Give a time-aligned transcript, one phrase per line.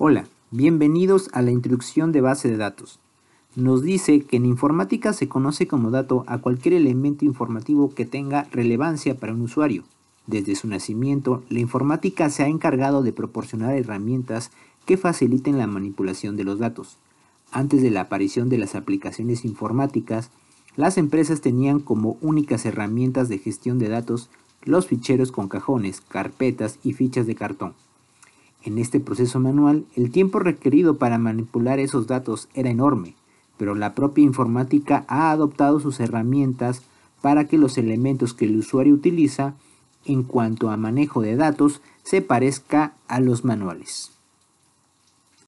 [0.00, 3.00] Hola, bienvenidos a la introducción de base de datos.
[3.56, 8.44] Nos dice que en informática se conoce como dato a cualquier elemento informativo que tenga
[8.52, 9.82] relevancia para un usuario.
[10.28, 14.52] Desde su nacimiento, la informática se ha encargado de proporcionar herramientas
[14.86, 16.96] que faciliten la manipulación de los datos.
[17.50, 20.30] Antes de la aparición de las aplicaciones informáticas,
[20.76, 24.30] las empresas tenían como únicas herramientas de gestión de datos
[24.62, 27.74] los ficheros con cajones, carpetas y fichas de cartón.
[28.62, 33.14] En este proceso manual, el tiempo requerido para manipular esos datos era enorme,
[33.56, 36.82] pero la propia informática ha adoptado sus herramientas
[37.20, 39.54] para que los elementos que el usuario utiliza
[40.04, 44.17] en cuanto a manejo de datos se parezca a los manuales.